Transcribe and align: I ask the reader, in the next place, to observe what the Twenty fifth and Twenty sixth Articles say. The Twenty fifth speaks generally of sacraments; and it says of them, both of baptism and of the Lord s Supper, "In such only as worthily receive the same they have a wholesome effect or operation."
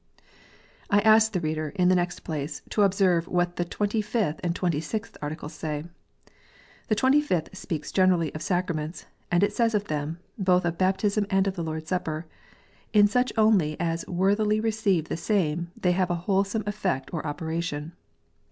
I 0.89 0.99
ask 1.01 1.31
the 1.31 1.39
reader, 1.39 1.69
in 1.75 1.89
the 1.89 1.95
next 1.95 2.21
place, 2.23 2.63
to 2.69 2.81
observe 2.81 3.27
what 3.27 3.57
the 3.57 3.63
Twenty 3.65 4.01
fifth 4.01 4.39
and 4.43 4.55
Twenty 4.55 4.81
sixth 4.81 5.15
Articles 5.21 5.53
say. 5.53 5.83
The 6.87 6.95
Twenty 6.95 7.21
fifth 7.21 7.55
speaks 7.55 7.91
generally 7.91 8.33
of 8.33 8.41
sacraments; 8.41 9.05
and 9.31 9.43
it 9.43 9.53
says 9.53 9.75
of 9.75 9.83
them, 9.83 10.17
both 10.39 10.65
of 10.65 10.79
baptism 10.79 11.27
and 11.29 11.45
of 11.45 11.55
the 11.55 11.63
Lord 11.63 11.83
s 11.83 11.89
Supper, 11.89 12.25
"In 12.93 13.05
such 13.05 13.31
only 13.37 13.79
as 13.79 14.03
worthily 14.07 14.59
receive 14.59 15.05
the 15.07 15.17
same 15.17 15.69
they 15.79 15.91
have 15.91 16.09
a 16.09 16.15
wholesome 16.25 16.63
effect 16.65 17.13
or 17.13 17.23
operation." 17.23 17.91